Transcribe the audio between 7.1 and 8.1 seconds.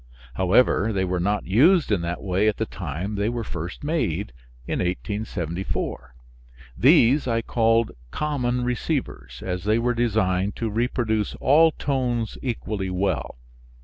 I called